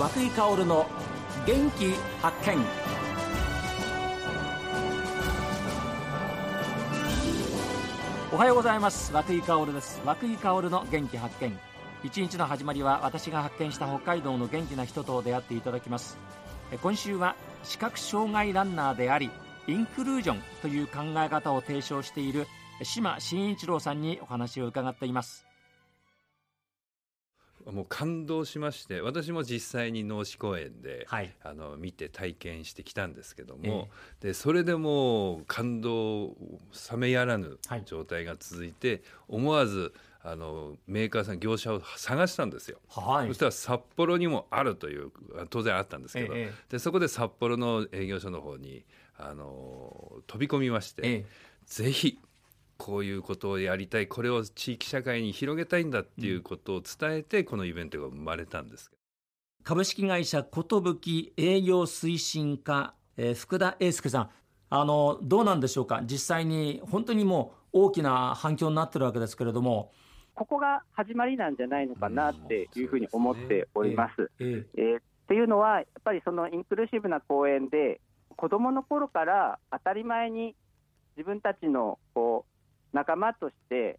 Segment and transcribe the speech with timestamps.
[0.00, 0.86] 和井薫の
[1.46, 1.92] 元気
[2.22, 2.56] 発見。
[8.32, 9.12] おはようございます。
[9.12, 10.00] 和井薫です。
[10.06, 11.54] 和久井薫の元気発見。
[12.02, 16.16] 一日の始まりは私が発見した北海道の元気な人と出会っていただきます。
[16.80, 19.30] 今週は視覚障害ランナーであり
[19.66, 22.46] インクルージョンという考え方を提唱している
[22.82, 25.49] 島真一郎さんにお話を伺っています。
[27.66, 33.88] もう感動しまして私も実際に脳死公演で、はい、あの見て体験してきたんですけども、
[34.22, 36.36] えでそれでも感動
[36.90, 39.92] 冷めやらぬ状態が続いて、はい、思わず
[40.22, 45.10] あのメーカーさん業者を探したんですよ、はい、そしたら札幌にもあるという
[45.48, 48.84] 当然あったんですけど、え、でそこで札幌の営業所の方に
[49.18, 51.24] あの飛び込みまして、
[51.66, 52.18] ぜひ
[52.80, 58.90] こういうことをやりたいこれを地域社会に広げたいんだっていうことを伝えて、このイベントが生まれたんです
[59.62, 64.30] 株式会社寿営業推進課、えー、福田英介さん。
[64.72, 66.00] あのどうなんでしょうか？
[66.04, 69.92] 実際に本当にもう大きな反響になってるわけですけれども。
[70.34, 74.30] ここが始まりなんじゃないのかなっていうふうに思っております。
[74.38, 78.00] えー、えー、っていうのはやっぱりそのインクルーシブな講演で
[78.36, 80.54] 子どもの頃から当たり前に
[81.16, 82.49] 自分たちのこう
[82.92, 83.98] 仲間として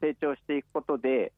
[0.00, 1.32] 成長していくことで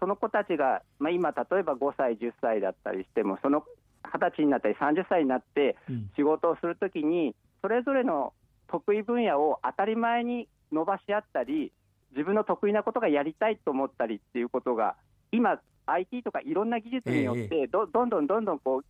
[0.00, 3.64] その子たちが、まあ、今例えば5歳10歳だったりしてもその
[4.04, 5.76] 20歳になったり30歳になって
[6.16, 8.32] 仕事をするときにそれぞれの
[8.68, 11.72] 得意分野を当たり前に伸ばし合ったり
[12.12, 14.94] 自分の得意なことがやりたいと思ったりっていうことが
[15.32, 18.84] 今 IT とかいろんな技術によってどどんどんどんどんこう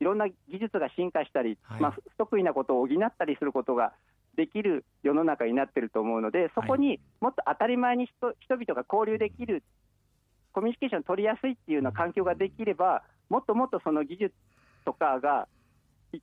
[0.00, 3.92] いろんな技術が進化したり、はい、まあ、不得意なことを補ったりすることが
[4.36, 9.62] できる世の中になってると思うのでそこにもっと当たり前に人人々が交流できる
[10.52, 14.34] コミュニケーション取りやすいっていうような環境ができればもっともっとその技術
[14.84, 15.48] とかが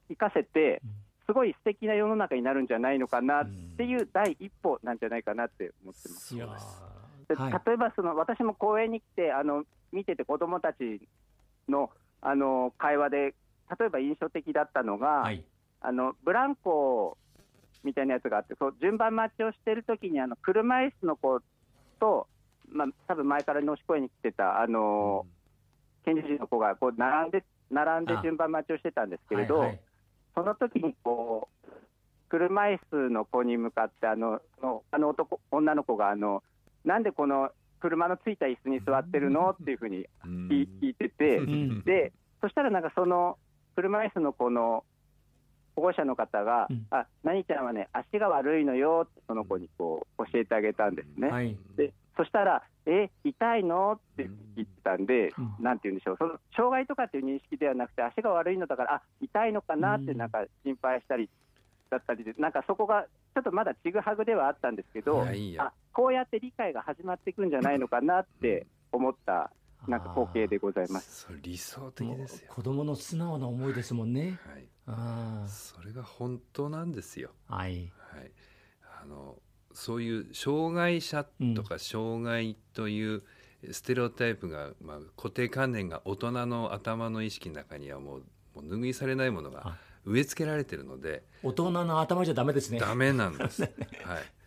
[0.09, 0.81] 生かせて
[1.25, 6.35] すごい素敵な世の中になるんじゃないのかなっていう第一歩なんじゃないかなって思ってます。
[7.65, 11.01] 例えばその私も公園に来てあの見てて子どもたち
[11.69, 11.89] の
[12.21, 13.17] あの会話で
[13.79, 15.43] 例えば印象的だったのが、はい、
[15.81, 17.17] あのブランコ
[17.83, 21.39] みたいなやつがあってそう順番待ちをしてる時にあの車椅子の子
[21.99, 22.27] と、
[22.71, 25.25] まあ多分前から脳死公園に来てたあの、
[26.05, 29.59] うん、検事の子がこう並んで並んで順番待ちをしてたんですけれど。
[29.59, 29.79] はいはい。
[30.35, 31.73] その時にこう
[32.29, 36.43] 車椅子の子に向かってあののあの男女の子があの
[36.83, 39.51] なんでこの車のついた椅子に座ってるの？
[39.51, 41.39] っていうふうに聞いてて、
[41.85, 42.11] で
[42.41, 43.37] そしたらなんかその
[43.75, 44.83] 車椅子の子の
[45.75, 51.29] 保護者の方が、うん、あ何ちゃんはね足が悪いのよってその子にこう教えてあげたんですね。
[51.29, 56.17] はい、でそしたら「え痛いの?」って言ってたんで、うん、なんて言うんでしょう。
[56.17, 61.29] その障害とかっていう認識ではなくて足が悪いのだからあ痛いのかなってなんか心配したり
[61.89, 65.23] だったりでなんかそこがちょっとまだちぐはぐではあったんですけど
[65.57, 69.51] あこうやって理解が始まっていくんじゃないのかなって思った
[69.87, 71.27] なんか光景でございます。
[71.41, 72.47] 理想的ですよ。
[72.49, 74.39] 子供の素直な思いですもんね。
[74.47, 74.67] はい。
[74.87, 75.47] ああ。
[75.47, 77.31] それが本当なんですよ。
[77.47, 77.91] はい。
[78.11, 78.31] はい。
[79.01, 79.37] あの
[79.73, 83.23] そういう障害者とか障害という
[83.71, 88.23] ステレオタイプが、まあ、固定観念が大人の頭の意識の中にはもう
[88.55, 93.71] もう拭いされないものが植え付けられてるので大人の頭じゃダメですねダメなんです はい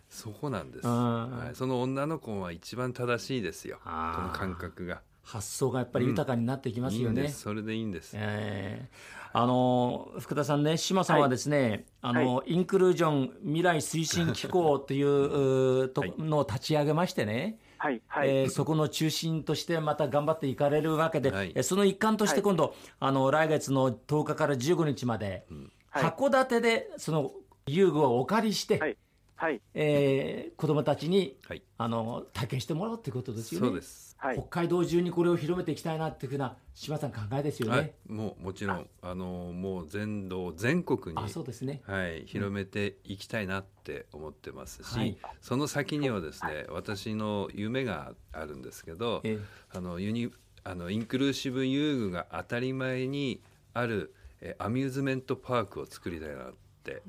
[0.09, 18.01] そこなんです、はい、その女の子は一番正しいですよこの感覚が発想がやっぱり豊かになってきますよね、うん、いいそれでいいんです、えー、あの福田さんね島さんはですね、はい、あの、はい、インクルージョン未来推進機構というとのを立ち上げましてね、はい。
[18.07, 18.29] はい。
[18.29, 25.45] えー、そこの中心としてまた頑張っていかれるわけで、はい、その一環として今度、はい、あの来月の10日から15日まで、
[25.91, 27.31] 函館でその
[27.67, 28.97] 遊具をお借りして、
[29.37, 29.53] はい。
[29.53, 33.67] はいえー、子どもたちに、はい、あの体験してもらうということですよね。
[33.67, 34.07] そうです。
[34.19, 37.77] はい、北海道中にこれを広めていきたいなっていうふうな島さん考えですよね。
[37.77, 39.13] はい、もうもちろんあ。
[39.13, 49.39] のもう全道全国にあそうですね、はい、広めていきたいなって思ってますし、はい、その先にはですね、私の夢があるんですけど、え
[49.71, 50.31] あのユニ
[50.63, 53.41] あのインクルーシブ遊具が当たり前に
[53.73, 57.03] あるえアミューズメントパークを作りたいなって。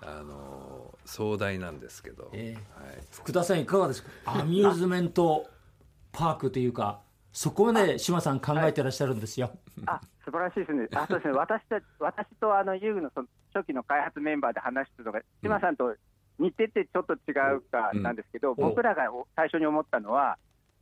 [0.00, 0.77] あの
[1.08, 4.10] 壮大なんですけど、えー、はい、福田さんいかがですか？
[4.26, 5.48] アミューズメント
[6.12, 7.00] パークというか
[7.32, 9.50] そこまで島さん考えてらっしゃるんですよ。
[9.86, 10.86] あ素晴らしいですね。
[10.94, 11.34] あそうですね。
[11.34, 15.94] 私た私とあの遊具のその初期の開発メンバーで話してるのが、島さんと
[16.38, 20.36] 似ててちょっと違うかなんですけど、うん、僕らが最初に思ったのは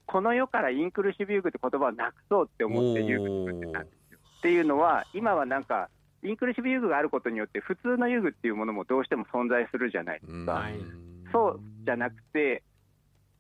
[0.07, 4.19] この世からインクルーシブ遊具って言葉をなくそうって思って遊具作ってたんですよ。
[4.39, 5.89] っていうのは、今はなんか、
[6.27, 10.69] インクルーシブ遊具があることによって、普通の遊具っていうものもどうしても存在するじゃないですか。
[11.33, 12.63] そうじゃなくて、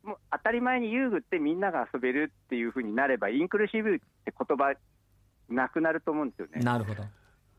[0.03, 4.75] もう当たり前に遊具ってみんなが遊べるっていうふうになれば、インクルーシブって言葉
[5.49, 6.63] なくなると思うんですよね。
[6.63, 7.03] なるほど。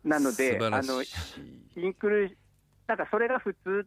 [0.03, 2.38] なので、あのインクル
[2.88, 3.85] なんかそれが普通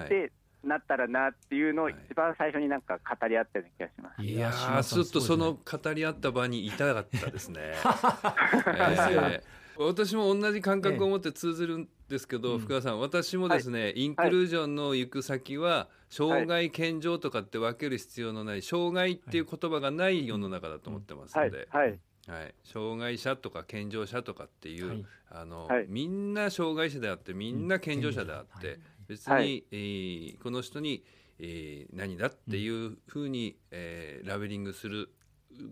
[0.00, 0.32] って
[0.64, 4.22] なったらなっていうのを一番最初になんか語り合ったような気がします。
[4.22, 7.60] いやちょっとその語り合った場にいたかったですね。
[8.66, 9.42] えー、
[9.78, 21.68] 私も同じ感覚を持って通ずるんですけど、福田さん私もですね、インクルージョンの行く先は障害健常とかって分ける必要のない障害っていう言葉がない世の中だと思ってますので。
[21.70, 21.98] はい。
[22.28, 31.02] はい、障害者とか健常者とかっていう、はい、あの、はい、みんな障害者であってみんな健常者であって、別に、はい、えー、この人に、
[31.38, 35.10] えー、何だっていうふうに、えー、ラベリングする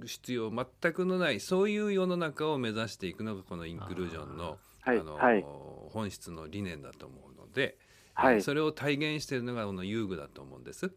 [0.04, 7.76] 必要全くのないそういう世の中を目指していくのがこのインクルージョンのあの、本質の理念だと思うので、
[8.14, 10.92] はい、それを体現しているのがこの遊具だと思うんです。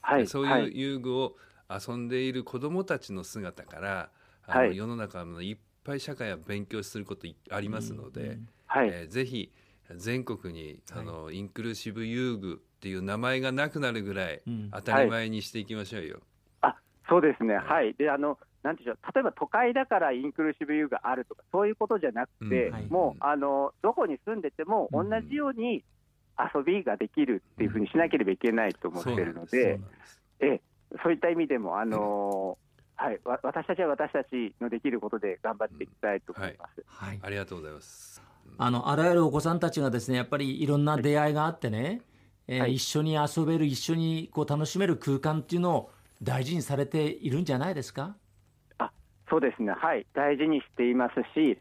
[0.00, 1.36] はい、そういう遊具を
[1.70, 4.10] 遊んでいる子どもたちの姿から
[4.44, 9.52] あの、世の中のいっぱい社会は勉強することありますので、はい、えー、ぜひ
[9.96, 14.42] 全国にあの、はい、インクルーシブ遊具っていう名前がなくなるぐらい
[14.72, 16.20] 当たり前にしていきましょうよ。
[17.08, 18.98] そうですね、はい、であのなんていう。
[19.14, 25.84] 例えば都会だからインクルーシブ遊具があるとか、そういうことじゃなくて、うん、もう、あのどこに住んでても、同じように
[26.38, 29.80] 遊びができるっていうふうにしなければいけないと思ってるので、
[30.40, 30.60] うん、え
[31.02, 32.58] そういった意味でも、あの
[32.96, 36.84] はい、私たちは私たちのできることで頑張っていきたいと思います。
[36.86, 38.20] はい、ありがとうございます。
[38.56, 42.00] あのあらゆるお子さんたちがですねやっぱりいろんな出会いがあってね、
[42.48, 45.90] えー、一緒に遊べる一緒にこう楽しめる空間っていうのを
[46.22, 48.16] 大事にされているんじゃないですか？
[48.78, 48.90] あ
[49.30, 49.72] そうですね。
[49.72, 50.06] はい。
[50.14, 51.58] 大事にしていますし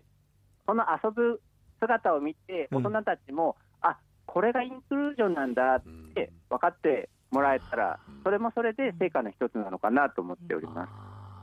[0.65, 1.41] この遊ぶ
[1.79, 5.83] 姿を見て大人たちも、うん、あこれがインクルージョンなんだっ
[6.13, 10.89] て分かってもらえたら、それもそれで成果の一つなのかなと思っております。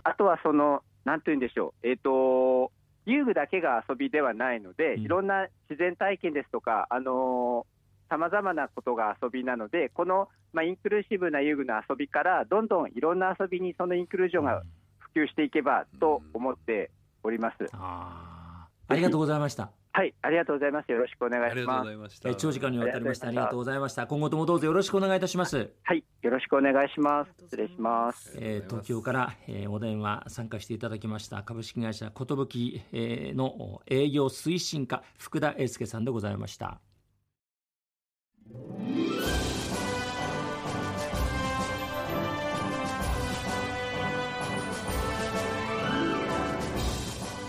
[0.02, 1.87] あとはそのなんて言うんでしょう。
[1.87, 2.72] えっ、ー、と
[3.06, 7.67] 遊具だけが遊びではないので、いろんな自然体験ですとか、あの
[8.14, 14.62] さまざまなことが遊びなので、この、まあ、インクルーシブな遊具の遊びから、どんどんいろんな遊びにそのインクルージョンが
[14.99, 16.93] 普及していけばと思って
[17.25, 17.56] おります。
[17.72, 19.72] あありがとうございました。
[19.90, 20.93] はい、ありがとうございます。
[20.93, 22.20] よろしくお願いします。
[22.25, 24.06] え長時間にわたりましてありがとうございました。
[24.06, 25.72] 今後ともどうぞよろしくお願いいたします。
[25.82, 27.31] はい、よろしくお願いします。
[27.40, 28.38] 失礼します。
[28.40, 36.81] えー、東京から、えー、お電話参加していただきました株式会社寿、えー、の営業推進課福田英介さんでございました。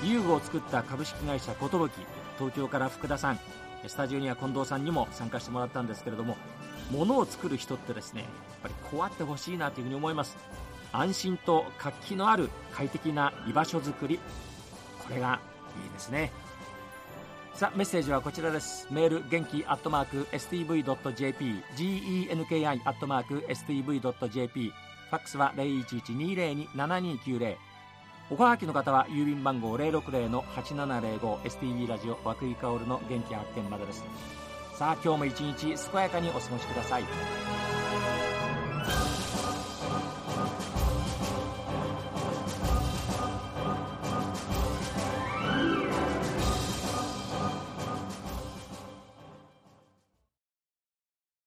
[0.04, 1.68] 遊具を作った株式会社寿
[2.38, 3.40] 東京から福田さん。
[3.88, 6.38] スタジオには近藤さんにも参加してもらったんですけれども
[6.92, 8.30] 物を作る人ってですねやっ
[8.64, 10.38] ぱりこうあってほしいなというふうに思います。
[10.92, 14.20] 安心と活気のある快適な居場所づくり。
[15.04, 15.40] これが
[15.84, 16.32] いいですね。
[17.56, 18.86] さあメッセージはこちらです。
[18.92, 27.56] メール元気アットマーク STV.jp genki アットマーク STV.jp ファックスは0112027290
[28.30, 34.04] おはがきの方は郵便番号 060-8705STV ラジオ和久井薫の元気発見までです。
[34.74, 37.04] さあ今日も一日健やかにお過ごしください。